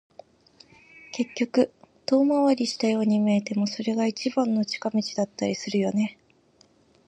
[1.11, 1.71] 結局、
[2.07, 6.17] 遠回りしたように見えても、それが一番の近道だったりするよね。